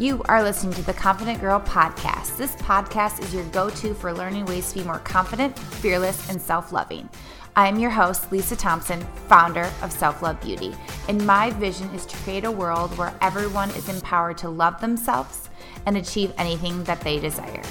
[0.00, 2.36] You are listening to the Confident Girl podcast.
[2.36, 6.40] This podcast is your go to for learning ways to be more confident, fearless, and
[6.40, 7.08] self loving.
[7.56, 10.72] I'm your host, Lisa Thompson, founder of Self Love Beauty,
[11.08, 15.50] and my vision is to create a world where everyone is empowered to love themselves
[15.84, 17.64] and achieve anything that they desire.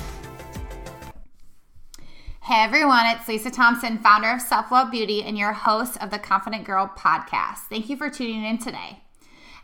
[2.41, 6.19] Hey everyone, it's Lisa Thompson, founder of Self Love Beauty and your host of the
[6.19, 7.69] Confident Girl podcast.
[7.69, 9.01] Thank you for tuning in today.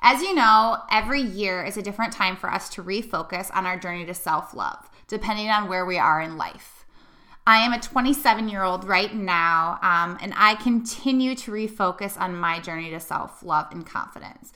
[0.05, 3.79] As you know, every year is a different time for us to refocus on our
[3.79, 6.85] journey to self love, depending on where we are in life.
[7.47, 12.35] I am a 27 year old right now, um, and I continue to refocus on
[12.35, 14.51] my journey to self love and confidence.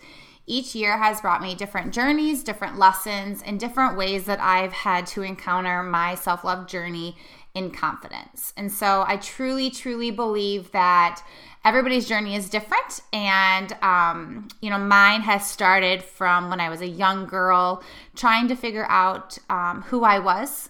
[0.46, 5.08] Each year has brought me different journeys, different lessons, and different ways that I've had
[5.08, 7.16] to encounter my self love journey
[7.54, 8.54] in confidence.
[8.58, 11.24] And so I truly, truly believe that
[11.67, 13.02] everybody's journey is different.
[13.12, 17.84] And, um, you know, mine has started from when I was a young girl
[18.16, 20.70] trying to figure out um, who I was,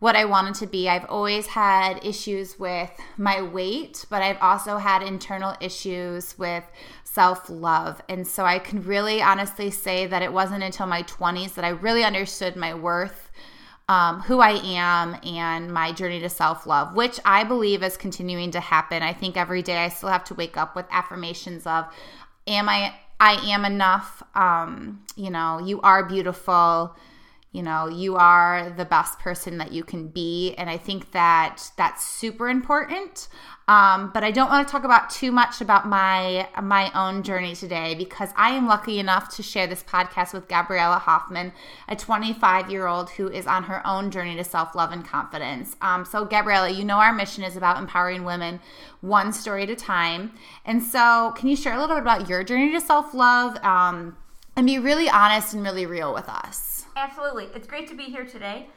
[0.00, 0.86] what I wanted to be.
[0.86, 6.64] I've always had issues with my weight, but I've also had internal issues with
[7.04, 8.02] self love.
[8.06, 11.70] And so I can really honestly say that it wasn't until my 20s that I
[11.70, 13.30] really understood my worth
[13.88, 18.50] um, who I am and my journey to self love, which I believe is continuing
[18.52, 19.02] to happen.
[19.02, 21.86] I think every day I still have to wake up with affirmations of,
[22.46, 22.94] "Am I?
[23.20, 24.22] I am enough.
[24.34, 26.96] Um, you know, you are beautiful."
[27.54, 31.70] You know you are the best person that you can be and i think that
[31.76, 33.28] that's super important
[33.66, 37.54] um, but I don't want to talk about too much about my my own journey
[37.54, 41.52] today because I am lucky enough to share this podcast with Gabriella Hoffman,
[41.88, 45.76] a 25 year old who is on her own journey to self love and confidence.
[45.80, 48.60] Um, so, Gabriella, you know our mission is about empowering women
[49.00, 50.32] one story at a time.
[50.66, 54.14] And so, can you share a little bit about your journey to self love um,
[54.56, 56.86] and be really honest and really real with us?
[56.96, 58.68] Absolutely, it's great to be here today.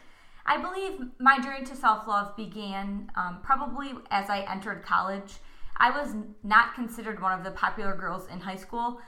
[0.45, 5.33] I believe my journey to self love began um, probably as I entered college.
[5.75, 8.99] I was not considered one of the popular girls in high school.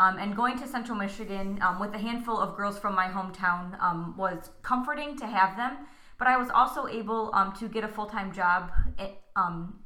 [0.00, 3.80] Um, and going to Central Michigan um, with a handful of girls from my hometown
[3.82, 5.76] um, was comforting to have them.
[6.18, 9.80] But I was also able um, to get a full time job at, um,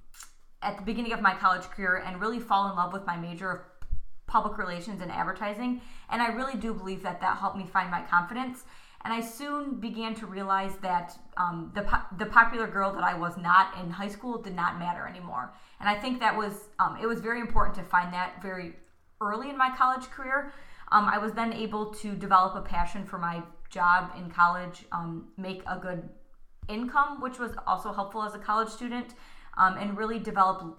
[0.60, 3.71] at the beginning of my college career and really fall in love with my major
[4.32, 5.80] public relations and advertising.
[6.10, 8.64] And I really do believe that that helped me find my confidence
[9.04, 13.14] and I soon began to realize that um, the po- the popular girl that I
[13.14, 15.52] was not in high school did not matter anymore.
[15.80, 18.74] And I think that was um, it was very important to find that very
[19.20, 20.52] early in my college career.
[20.92, 25.28] Um, I was then able to develop a passion for my job in college, um,
[25.36, 26.08] make a good
[26.68, 29.14] income, which was also helpful as a college student,
[29.56, 30.78] um, and really develop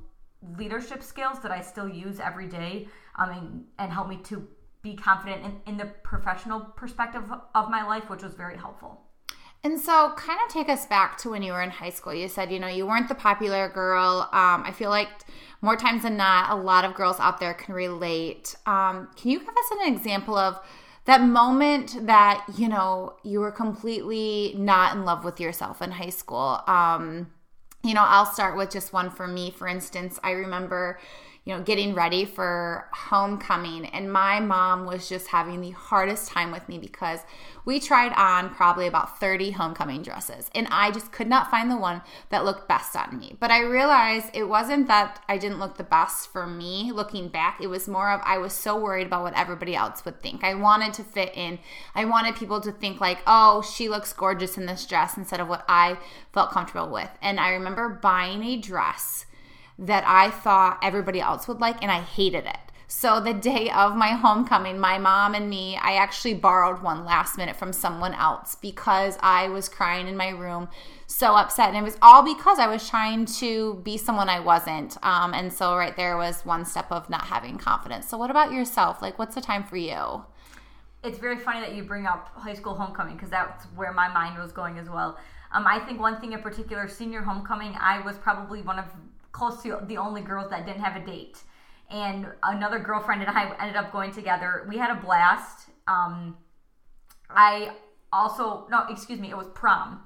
[0.58, 2.88] leadership skills that I still use every day
[3.18, 4.48] um, and, and help me to
[4.82, 7.24] be confident in, in the professional perspective
[7.56, 9.02] of my life, which was very helpful.
[9.66, 12.14] And so, kind of take us back to when you were in high school.
[12.14, 14.28] You said, you know, you weren't the popular girl.
[14.34, 15.08] Um, I feel like
[15.62, 18.56] more times than not, a lot of girls out there can relate.
[18.66, 20.60] Um, can you give us an example of
[21.06, 26.10] that moment that, you know, you were completely not in love with yourself in high
[26.10, 26.60] school?
[26.68, 27.32] Um,
[27.84, 29.52] you know, I'll start with just one for me.
[29.52, 31.00] For instance, I remember
[31.46, 33.86] you know, getting ready for homecoming.
[33.88, 37.20] And my mom was just having the hardest time with me because
[37.66, 40.50] we tried on probably about 30 homecoming dresses.
[40.56, 43.36] And I just could not find the one that looked best on me.
[43.42, 47.60] But I realized it wasn't that I didn't look the best for me looking back.
[47.62, 50.46] It was more of I was so worried about what everybody else would think.
[50.46, 51.60] I wanted to fit in.
[51.94, 55.50] I wanted people to think, like, oh, she looks gorgeous in this dress instead of
[55.50, 55.98] what I
[56.32, 57.10] felt comfortable with.
[57.22, 59.26] And I remember buying a dress
[59.80, 62.58] that I thought everybody else would like, and I hated it.
[62.96, 67.38] So the day of my homecoming, my mom and me, I actually borrowed one last
[67.38, 70.70] minute from someone else because I was crying in my room,
[71.08, 71.70] so upset.
[71.70, 74.98] And it was all because I was trying to be someone I wasn't.
[75.04, 78.08] Um, and so right there was one step of not having confidence.
[78.08, 79.02] So what about yourself?
[79.02, 80.24] Like, what's the time for you?
[81.04, 84.38] It's very funny that you bring up high school homecoming because that's where my mind
[84.38, 85.18] was going as well.
[85.52, 88.86] Um, I think one thing in particular, senior homecoming, I was probably one of
[89.34, 91.40] close to the only girls that didn't have a date.
[91.90, 94.66] And another girlfriend and I ended up going together.
[94.70, 95.70] We had a blast.
[95.88, 96.38] Um,
[97.30, 97.72] I
[98.14, 100.02] also, no, excuse me, it was prom.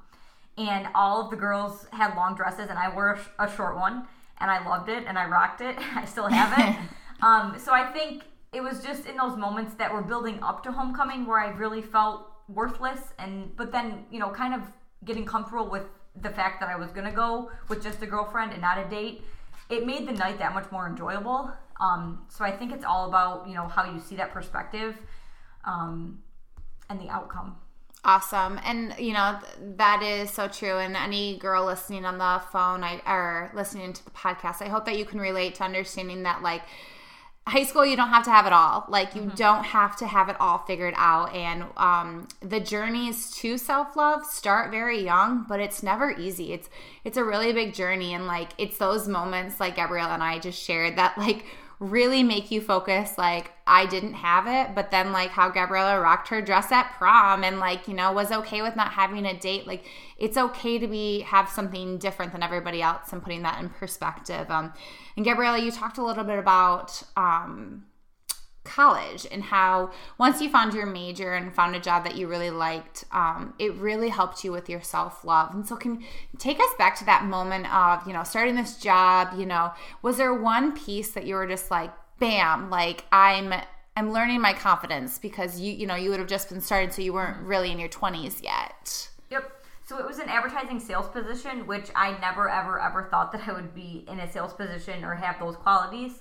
[0.57, 4.07] And all of the girls had long dresses, and I wore a, short one.
[4.39, 5.75] And I loved it, and I rocked it.
[5.95, 6.89] I still have it.
[7.21, 10.71] um, so I think it was just in those moments that were building up to
[10.71, 12.99] homecoming where I really felt worthless.
[13.19, 14.61] And, but then, you know, kind of
[15.05, 15.83] getting comfortable with
[16.21, 19.21] the fact that I was gonna go with just a girlfriend and not a date,
[19.69, 21.51] it made the night that much more enjoyable.
[21.79, 24.97] Um, so I think it's all about you know how you see that perspective
[25.65, 26.19] um,
[26.89, 27.57] and the outcome.
[28.03, 28.57] Awesome.
[28.63, 30.77] And, you know, th- that is so true.
[30.77, 34.85] And any girl listening on the phone I, or listening to the podcast, I hope
[34.85, 36.61] that you can relate to understanding that, like,
[37.47, 38.85] high school you don't have to have it all.
[38.89, 39.35] Like you mm-hmm.
[39.35, 41.33] don't have to have it all figured out.
[41.33, 46.53] And um, the journeys to self-love start very young but it's never easy.
[46.53, 46.69] It's
[47.03, 48.13] it's a really big journey.
[48.13, 51.45] And like it's those moments like gabriella and i just shared that like
[51.79, 56.29] really make you focus like I didn't have it, but then like how Gabriella rocked
[56.29, 59.67] her dress at prom and like, you know, was okay with not having a date.
[59.67, 59.85] Like
[60.17, 64.49] it's okay to be have something different than everybody else and putting that in perspective.
[64.49, 64.73] Um
[65.15, 67.83] and Gabriella, you talked a little bit about um
[68.67, 72.49] college and how once you found your major and found a job that you really
[72.49, 75.53] liked, um, it really helped you with your self love.
[75.53, 76.03] And so, can
[76.37, 79.29] take us back to that moment of you know starting this job.
[79.37, 79.71] You know,
[80.01, 83.53] was there one piece that you were just like, bam, like I'm
[83.95, 87.01] I'm learning my confidence because you you know you would have just been started, so
[87.01, 89.09] you weren't really in your twenties yet.
[89.31, 89.51] Yep.
[89.87, 93.53] So it was an advertising sales position, which I never, ever, ever thought that I
[93.53, 96.19] would be in a sales position or have those qualities.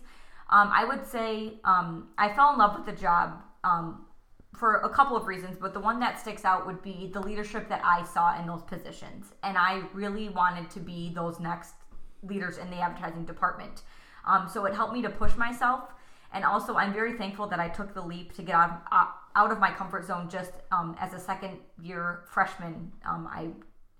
[0.48, 4.06] Um, I would say um, I fell in love with the job um,
[4.54, 7.68] for a couple of reasons, but the one that sticks out would be the leadership
[7.68, 9.34] that I saw in those positions.
[9.42, 11.74] And I really wanted to be those next
[12.22, 13.82] leaders in the advertising department.
[14.24, 15.92] Um, so it helped me to push myself.
[16.32, 19.06] And also, I'm very thankful that I took the leap to get out of, uh,
[19.36, 22.92] out of my comfort zone just um, as a second year freshman.
[23.04, 23.48] Um, I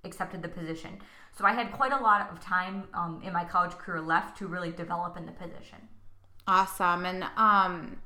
[0.05, 0.99] accepted the position.
[1.37, 2.85] So I had quite a lot of time
[3.23, 5.79] in my college career left to really develop in the position.
[6.47, 7.05] Awesome.
[7.05, 7.97] And um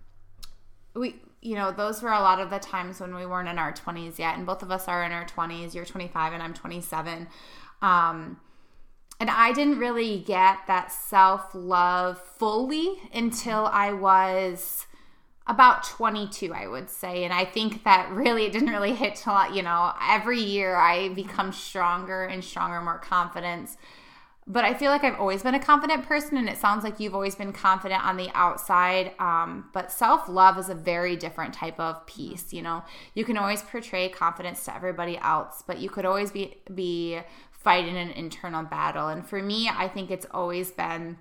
[0.94, 3.72] we you know, those were a lot of the times when we weren't in our
[3.72, 5.74] 20s yet and both of us are in our 20s.
[5.74, 7.28] You're 25 and I'm 27.
[7.82, 8.40] Um
[9.18, 14.86] and I didn't really get that self-love fully until I was
[15.50, 19.52] about 22 i would say and i think that really it didn't really hit till
[19.52, 23.76] you know every year i become stronger and stronger more confidence
[24.50, 27.14] but I feel like I've always been a confident person, and it sounds like you've
[27.14, 29.12] always been confident on the outside.
[29.20, 32.52] Um, but self love is a very different type of piece.
[32.52, 32.82] You know,
[33.14, 37.20] you can always portray confidence to everybody else, but you could always be be
[37.52, 39.06] fighting an internal battle.
[39.06, 41.18] And for me, I think it's always been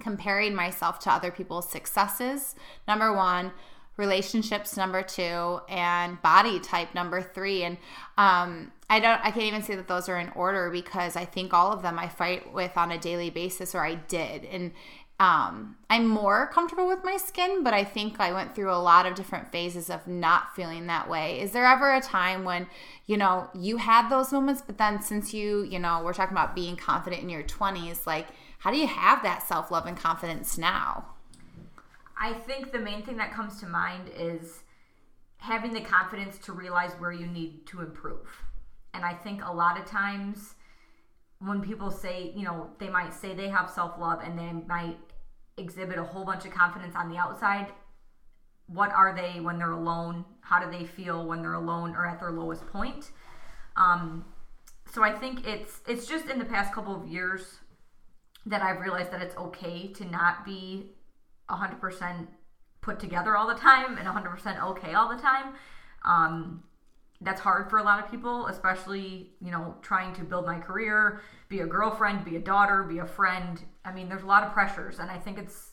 [0.00, 2.56] comparing myself to other people's successes.
[2.88, 3.52] Number one,
[3.96, 7.62] relationships number two and body type number three.
[7.62, 7.78] And
[8.18, 11.54] um, i don't i can't even say that those are in order because i think
[11.54, 14.44] all of them i fight with on a daily basis or i did.
[14.44, 14.72] And
[15.20, 19.06] um, i'm more comfortable with my skin but i think i went through a lot
[19.06, 21.40] of different phases of not feeling that way.
[21.40, 22.66] Is there ever a time when
[23.06, 26.54] you know you had those moments but then since you you know we're talking about
[26.54, 28.26] being confident in your 20s like
[28.58, 31.13] how do you have that self-love and confidence now
[32.24, 34.62] I think the main thing that comes to mind is
[35.36, 38.26] having the confidence to realize where you need to improve.
[38.94, 40.54] And I think a lot of times
[41.38, 44.96] when people say, you know, they might say they have self love and they might
[45.58, 47.66] exhibit a whole bunch of confidence on the outside.
[48.68, 50.24] What are they when they're alone?
[50.40, 53.10] How do they feel when they're alone or at their lowest point?
[53.76, 54.24] Um,
[54.94, 57.58] so I think it's it's just in the past couple of years
[58.46, 60.94] that I've realized that it's okay to not be
[61.50, 62.26] 100%
[62.80, 65.54] put together all the time and 100% okay all the time.
[66.04, 66.62] Um,
[67.20, 71.20] that's hard for a lot of people, especially, you know, trying to build my career,
[71.48, 73.62] be a girlfriend, be a daughter, be a friend.
[73.84, 74.98] I mean, there's a lot of pressures.
[74.98, 75.72] And I think it's,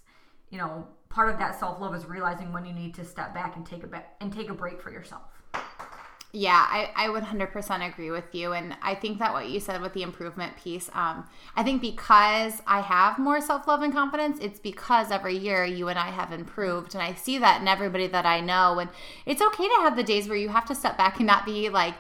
[0.50, 3.56] you know, part of that self love is realizing when you need to step back
[3.58, 5.24] and take a, be- and take a break for yourself.
[6.34, 8.54] Yeah, I, I would 100% agree with you.
[8.54, 12.62] And I think that what you said with the improvement piece, um, I think because
[12.66, 16.32] I have more self love and confidence, it's because every year you and I have
[16.32, 16.94] improved.
[16.94, 18.80] And I see that in everybody that I know.
[18.80, 18.90] And
[19.26, 21.68] it's okay to have the days where you have to step back and not be
[21.68, 21.96] like,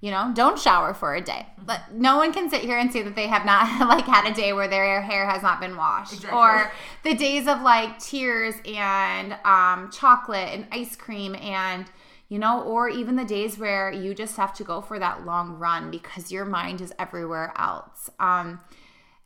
[0.00, 1.46] you know, don't shower for a day.
[1.64, 4.34] But no one can sit here and say that they have not like had a
[4.34, 6.38] day where their hair has not been washed, exactly.
[6.38, 6.72] or
[7.04, 11.86] the days of like tears and um, chocolate and ice cream and
[12.28, 15.52] you know, or even the days where you just have to go for that long
[15.52, 18.10] run because your mind is everywhere else.
[18.18, 18.60] Um,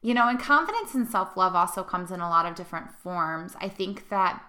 [0.03, 3.55] you know, and confidence and self love also comes in a lot of different forms.
[3.61, 4.43] I think that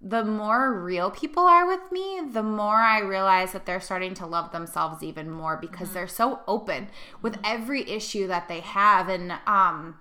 [0.00, 4.26] the more real people are with me, the more I realize that they're starting to
[4.26, 5.94] love themselves even more because mm-hmm.
[5.94, 6.88] they're so open
[7.22, 9.08] with every issue that they have.
[9.08, 9.98] And um,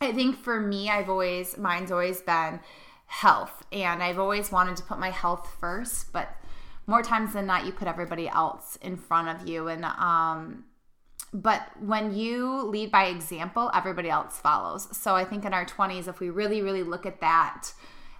[0.00, 2.60] I think for me, I've always, mine's always been
[3.06, 3.64] health.
[3.72, 6.36] And I've always wanted to put my health first, but
[6.88, 10.64] more times than not you put everybody else in front of you and um
[11.32, 16.08] but when you lead by example everybody else follows so i think in our 20s
[16.08, 17.72] if we really really look at that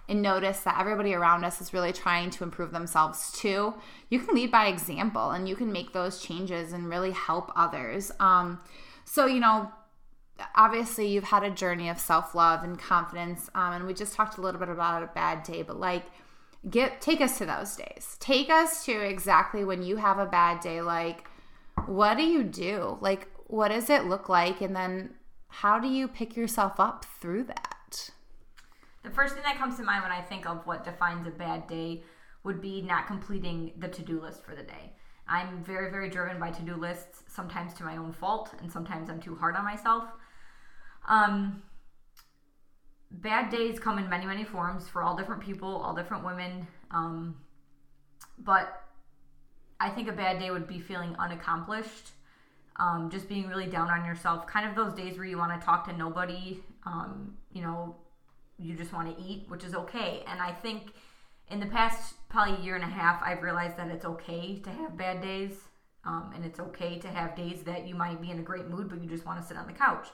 [0.09, 3.75] and notice that everybody around us is really trying to improve themselves too,
[4.09, 8.11] you can lead by example and you can make those changes and really help others.
[8.19, 8.59] Um,
[9.05, 9.71] so, you know,
[10.55, 14.41] obviously you've had a journey of self-love and confidence um, and we just talked a
[14.41, 16.05] little bit about a bad day but like
[16.67, 18.17] get take us to those days.
[18.19, 21.27] Take us to exactly when you have a bad day like
[21.85, 22.97] what do you do?
[23.01, 24.61] Like what does it look like?
[24.61, 25.15] And then
[25.47, 28.09] how do you pick yourself up through that?
[29.03, 31.67] The first thing that comes to mind when i think of what defines a bad
[31.67, 32.03] day
[32.43, 34.93] would be not completing the to-do list for the day.
[35.27, 39.21] I'm very very driven by to-do lists sometimes to my own fault and sometimes i'm
[39.21, 40.03] too hard on myself.
[41.07, 41.63] Um,
[43.11, 46.67] bad days come in many, many forms for all different people, all different women.
[46.91, 47.35] Um,
[48.37, 48.83] but
[49.79, 52.11] I think a bad day would be feeling unaccomplished,
[52.77, 54.47] um, just being really down on yourself.
[54.47, 57.95] Kind of those days where you want to talk to nobody, um, you know,
[58.57, 60.23] you just want to eat, which is okay.
[60.27, 60.93] And I think
[61.49, 64.97] in the past probably year and a half, I've realized that it's okay to have
[64.97, 65.51] bad days.
[66.05, 68.89] Um, and it's okay to have days that you might be in a great mood,
[68.89, 70.07] but you just want to sit on the couch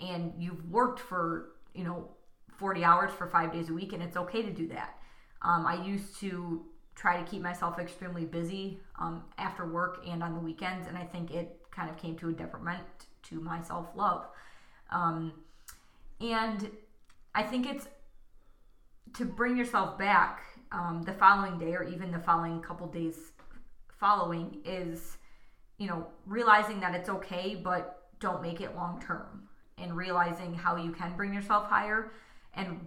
[0.00, 2.10] and you've worked for you know
[2.56, 4.98] 40 hours for five days a week and it's okay to do that.
[5.42, 10.34] Um, i used to try to keep myself extremely busy um, after work and on
[10.34, 12.82] the weekends and i think it kind of came to a detriment
[13.22, 14.26] to my self-love.
[14.90, 15.32] Um,
[16.20, 16.70] and
[17.34, 17.88] i think it's
[19.14, 23.32] to bring yourself back um, the following day or even the following couple days
[23.98, 25.18] following is
[25.78, 30.76] you know realizing that it's okay but don't make it long term and realizing how
[30.76, 32.12] you can bring yourself higher
[32.54, 32.80] and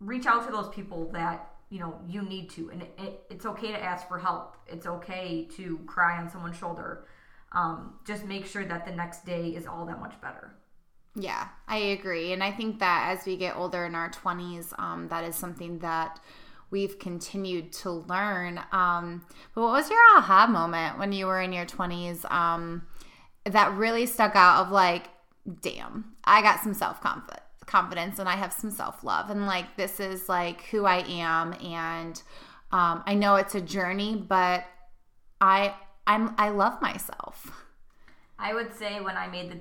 [0.00, 2.70] reach out to those people that you know you need to.
[2.70, 4.56] And it, it, it's okay to ask for help.
[4.66, 7.06] It's okay to cry on someone's shoulder.
[7.52, 10.54] Um, just make sure that the next day is all that much better.
[11.16, 12.32] Yeah i agree.
[12.32, 15.78] And i think that as we get older in our 20s um, that is something
[15.78, 16.20] that
[16.70, 18.60] we've continued to learn.
[18.72, 22.82] Um, but what was your aha moment when you were in your 20s um,
[23.44, 25.08] that really stuck out of like
[25.60, 27.00] damn, I got some self
[27.66, 29.30] confidence and I have some self love.
[29.30, 31.54] And like, this is like who I am.
[31.54, 32.20] And
[32.72, 34.64] um, I know it's a journey, but
[35.40, 35.74] I,
[36.06, 37.64] I'm, I love myself.
[38.38, 39.58] I would say when I made the,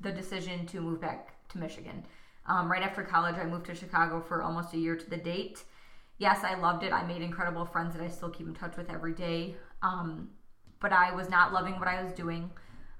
[0.00, 2.04] the decision to move back to Michigan,
[2.46, 5.64] um, right after college, I moved to Chicago for almost a year to the date.
[6.18, 6.92] Yes, I loved it.
[6.92, 9.56] I made incredible friends that I still keep in touch with every day.
[9.82, 10.30] Um,
[10.80, 12.50] but I was not loving what I was doing.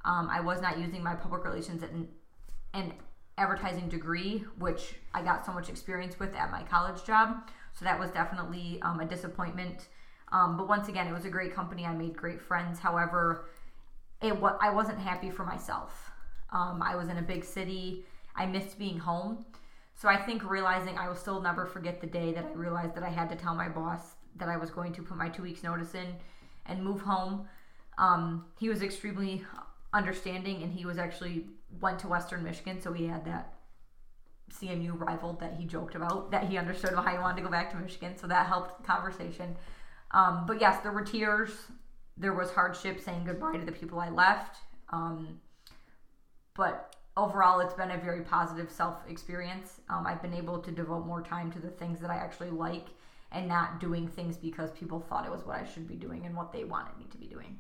[0.05, 2.09] Um, I was not using my public relations and,
[2.75, 2.93] and
[3.39, 7.49] advertising degree, which I got so much experience with at my college job.
[7.73, 9.89] So that was definitely um, a disappointment.
[10.33, 11.85] Um, but once again, it was a great company.
[11.85, 12.79] I made great friends.
[12.79, 13.49] However,
[14.23, 16.11] it I wasn't happy for myself.
[16.51, 18.05] Um, I was in a big city.
[18.35, 19.45] I missed being home.
[19.95, 23.03] So I think realizing I will still never forget the day that I realized that
[23.03, 25.63] I had to tell my boss that I was going to put my two weeks
[25.63, 26.15] notice in
[26.67, 27.49] and move home.
[27.99, 29.45] Um, he was extremely
[29.95, 31.47] understanding, and he was actually
[31.81, 33.55] went to Western Michigan, so he had that
[34.53, 37.71] CMU rival that he joked about that he understood why he wanted to go back
[37.71, 39.57] to Michigan, so that helped the conversation.
[40.13, 41.51] Um, but yes, there were tears.
[42.17, 44.59] There was hardship saying goodbye to the people I left.
[44.91, 45.41] Um,
[46.55, 49.81] but overall, it's been a very positive self experience.
[49.91, 52.87] Um, I've been able to devote more time to the things that I actually like
[53.33, 56.37] and not doing things because people thought it was what I should be doing and
[56.37, 57.59] what they wanted me to be doing.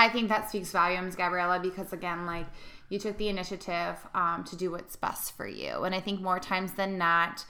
[0.00, 2.46] I think that speaks volumes, Gabriella, because again, like
[2.88, 5.84] you took the initiative um, to do what's best for you.
[5.84, 7.44] And I think more times than not,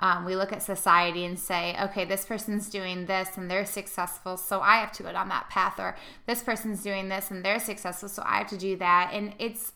[0.00, 4.36] um, we look at society and say, okay, this person's doing this and they're successful,
[4.36, 7.60] so I have to go down that path, or this person's doing this and they're
[7.60, 9.10] successful, so I have to do that.
[9.12, 9.72] And it's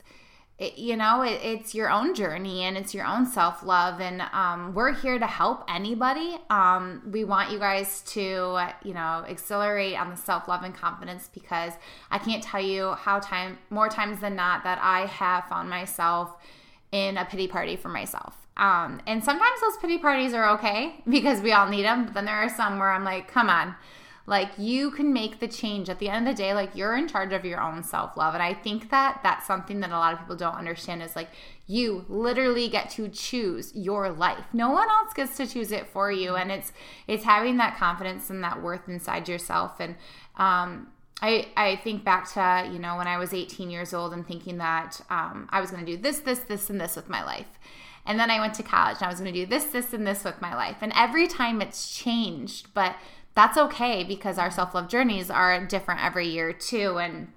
[0.59, 4.73] it, you know it, it's your own journey and it's your own self-love and um,
[4.73, 6.39] we're here to help anybody.
[6.49, 11.73] Um, we want you guys to you know accelerate on the self-love and confidence because
[12.11, 16.37] i can't tell you how time more times than not that i have found myself
[16.93, 18.47] in a pity party for myself.
[18.57, 22.25] Um, and sometimes those pity parties are okay because we all need them but then
[22.25, 23.75] there are some where i'm like come on
[24.27, 26.53] like you can make the change at the end of the day.
[26.53, 28.35] Like you're in charge of your own self love.
[28.35, 31.29] And I think that that's something that a lot of people don't understand is like
[31.67, 34.45] you literally get to choose your life.
[34.53, 36.35] No one else gets to choose it for you.
[36.35, 36.73] And it's,
[37.07, 39.79] it's having that confidence and that worth inside yourself.
[39.79, 39.95] And,
[40.37, 40.89] um,
[41.23, 44.59] I, I think back to, you know, when I was 18 years old and thinking
[44.59, 47.47] that um, I was going to do this, this, this, and this with my life.
[48.05, 50.07] And then I went to college and I was going to do this, this, and
[50.07, 50.77] this with my life.
[50.83, 52.97] And every time it's changed, but
[53.37, 56.99] that's okay because our self love journeys are different every year too.
[56.99, 57.29] And,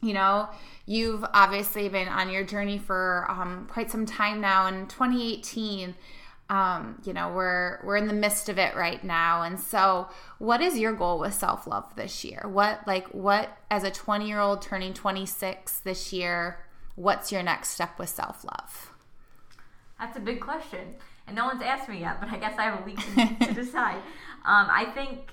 [0.00, 0.48] you know,
[0.86, 4.66] you've obviously been on your journey for um, quite some time now.
[4.66, 5.94] In 2018,
[6.48, 10.62] um, you know we're we're in the midst of it right now and so what
[10.62, 14.62] is your goal with self-love this year what like what as a 20 year old
[14.62, 16.60] turning 26 this year
[16.94, 18.94] what's your next step with self-love
[20.00, 20.94] that's a big question
[21.26, 23.52] and no one's asked me yet but i guess i have a week to, to
[23.62, 23.98] decide
[24.46, 25.32] um, i think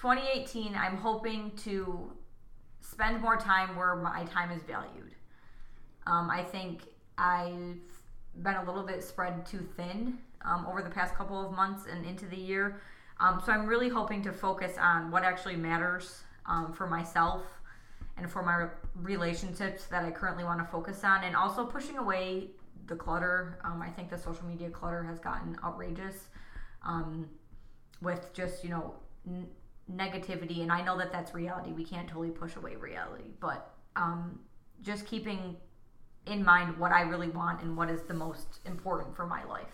[0.00, 2.12] 2018 i'm hoping to
[2.80, 5.14] spend more time where my time is valued
[6.06, 6.82] um, i think
[7.18, 7.76] i've
[8.42, 12.04] been a little bit spread too thin um, over the past couple of months and
[12.06, 12.80] into the year.
[13.18, 17.42] Um, so I'm really hoping to focus on what actually matters um, for myself
[18.16, 22.50] and for my relationships that I currently want to focus on, and also pushing away
[22.86, 23.58] the clutter.
[23.64, 26.28] Um, I think the social media clutter has gotten outrageous
[26.86, 27.28] um,
[28.00, 28.94] with just you know
[29.26, 29.46] n-
[29.92, 31.72] negativity, and I know that that's reality.
[31.72, 34.40] We can't totally push away reality, but um,
[34.82, 35.56] just keeping
[36.26, 39.66] in mind what I really want and what is the most important for my life.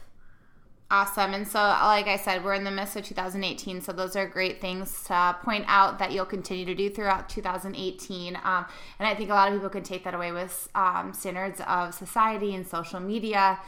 [0.91, 1.33] Awesome.
[1.33, 3.81] And so, like I said, we're in the midst of 2018.
[3.81, 8.37] So, those are great things to point out that you'll continue to do throughout 2018.
[8.37, 8.67] Um,
[8.99, 11.95] and I think a lot of people can take that away with um, standards of
[11.95, 13.59] society and social media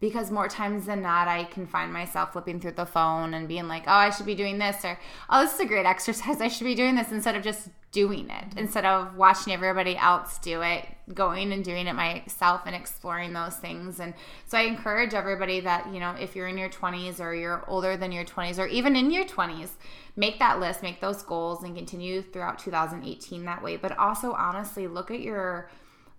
[0.00, 3.66] because more times than not, I can find myself flipping through the phone and being
[3.66, 6.40] like, oh, I should be doing this, or oh, this is a great exercise.
[6.40, 8.58] I should be doing this instead of just doing it, mm-hmm.
[8.58, 13.56] instead of watching everybody else do it, going and doing it myself and exploring those
[13.56, 13.98] things.
[13.98, 14.14] And
[14.46, 17.96] so I encourage everybody that, you know, if you're in your 20s or you're older
[17.96, 19.70] than your 20s or even in your 20s,
[20.16, 23.76] make that list, make those goals, and continue throughout 2018 that way.
[23.76, 25.70] But also, honestly, look at your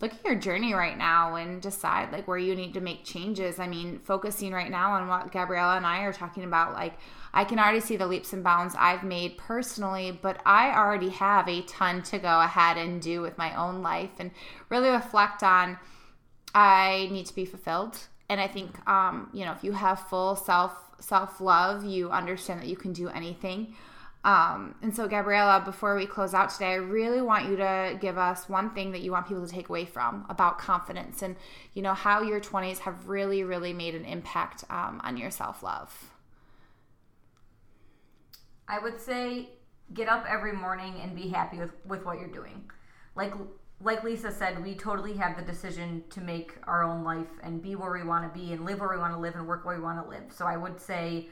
[0.01, 3.59] look at your journey right now and decide like where you need to make changes.
[3.59, 6.93] I mean, focusing right now on what Gabriella and I are talking about, like
[7.33, 11.49] I can already see the leaps and bounds I've made personally, but I already have
[11.49, 14.31] a ton to go ahead and do with my own life and
[14.69, 15.77] really reflect on
[16.55, 17.97] I need to be fulfilled.
[18.29, 22.61] And I think um, you know, if you have full self self love, you understand
[22.61, 23.75] that you can do anything.
[24.25, 28.17] Um, and so, Gabriella, before we close out today, I really want you to give
[28.17, 31.37] us one thing that you want people to take away from about confidence and,
[31.73, 35.63] you know, how your 20s have really, really made an impact um, on your self
[35.63, 36.11] love.
[38.67, 39.49] I would say
[39.93, 42.69] get up every morning and be happy with, with what you're doing.
[43.15, 43.33] Like,
[43.81, 47.75] like Lisa said, we totally have the decision to make our own life and be
[47.75, 49.77] where we want to be and live where we want to live and work where
[49.77, 50.31] we want to live.
[50.35, 51.29] So I would say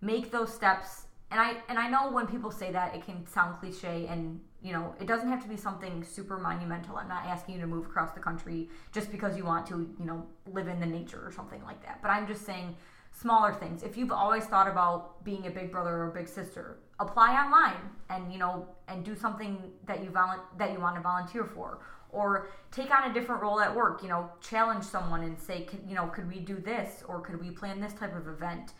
[0.00, 3.58] make those steps and I and I know when people say that it can sound
[3.60, 6.96] cliche and you know it doesn't have to be something super monumental.
[6.96, 10.06] I'm not asking you to move across the country just because you want to you
[10.06, 12.00] know live in the nature or something like that.
[12.02, 12.76] But I'm just saying
[13.12, 13.82] smaller things.
[13.82, 17.80] If you've always thought about being a big brother or a big sister, apply online
[18.10, 21.80] and you know and do something that you volu- that you want to volunteer for
[22.12, 25.94] or take on a different role at work you know challenge someone and say you
[25.94, 28.72] know could we do this or could we plan this type of event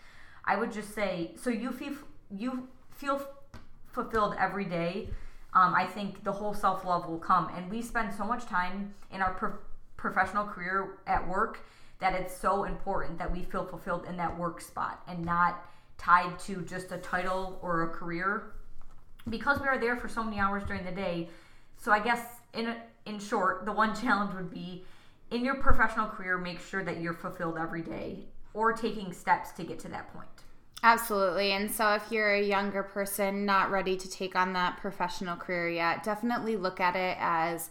[0.44, 1.94] i would just say so you feel
[2.36, 3.20] you feel
[3.92, 5.08] fulfilled every day,
[5.52, 7.50] um, I think the whole self love will come.
[7.56, 9.58] And we spend so much time in our pro-
[9.96, 11.60] professional career at work
[11.98, 15.64] that it's so important that we feel fulfilled in that work spot and not
[15.98, 18.54] tied to just a title or a career
[19.28, 21.28] because we are there for so many hours during the day.
[21.76, 22.20] So I guess
[22.54, 22.74] in
[23.06, 24.84] in short, the one challenge would be
[25.30, 29.62] in your professional career make sure that you're fulfilled every day or taking steps to
[29.62, 30.39] get to that point.
[30.82, 31.52] Absolutely.
[31.52, 35.68] And so, if you're a younger person not ready to take on that professional career
[35.68, 37.68] yet, definitely look at it as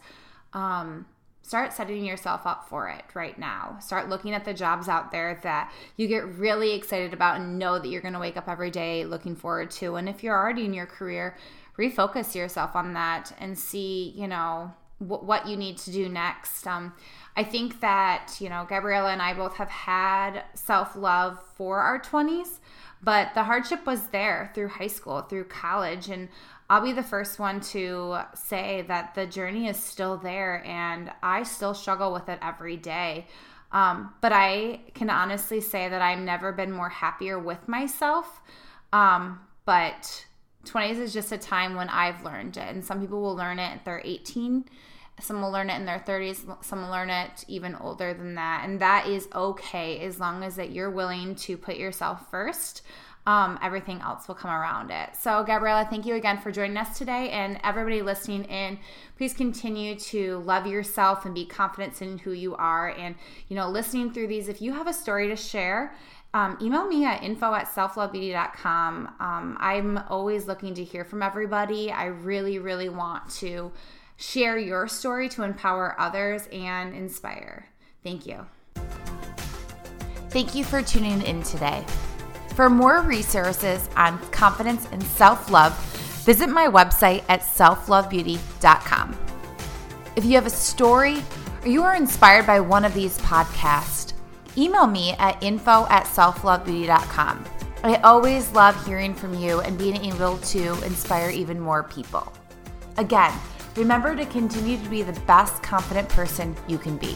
[0.54, 1.08] um,
[1.42, 3.78] start setting yourself up for it right now.
[3.82, 7.80] Start looking at the jobs out there that you get really excited about and know
[7.80, 9.96] that you're going to wake up every day looking forward to.
[9.96, 11.36] And if you're already in your career,
[11.80, 16.68] refocus yourself on that and see, you know, what you need to do next.
[16.68, 16.94] Um,
[17.36, 22.00] I think that, you know, Gabriella and I both have had self love for our
[22.00, 22.60] 20s
[23.02, 26.10] but the hardship was there through high school, through college.
[26.10, 26.30] And
[26.70, 31.44] I'll be the first one to say that the journey is still there and I
[31.44, 33.28] still struggle with it every day.
[33.72, 38.42] Um, but I can honestly say that I've never been more happier with myself.
[38.92, 40.26] Um, but
[40.66, 42.68] 20s is just a time when I've learned it.
[42.68, 44.66] And some people will learn it at they're 18
[45.22, 48.64] some will learn it in their 30s some will learn it even older than that
[48.66, 52.82] and that is okay as long as that you're willing to put yourself first
[53.26, 56.98] um, everything else will come around it so gabriella thank you again for joining us
[56.98, 58.78] today and everybody listening in
[59.18, 63.16] please continue to love yourself and be confident in who you are and
[63.48, 65.94] you know listening through these if you have a story to share
[66.34, 69.16] um, email me at info at selflovebeauty.com.
[69.20, 71.92] Um, I'm always looking to hear from everybody.
[71.92, 73.72] I really, really want to
[74.20, 77.70] share your story to empower others and inspire.
[78.04, 78.46] Thank you.
[80.30, 81.84] Thank you for tuning in today.
[82.56, 85.74] For more resources on confidence and self love,
[86.26, 89.18] visit my website at selflovebeauty.com.
[90.16, 91.24] If you have a story
[91.64, 94.14] or you are inspired by one of these podcasts,
[94.58, 97.46] email me at info at selflovebeauty.com.
[97.82, 102.34] I always love hearing from you and being able to inspire even more people.
[102.98, 103.32] Again,
[103.76, 107.16] remember to continue to be the best confident person you can be.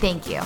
[0.00, 0.40] Thank you.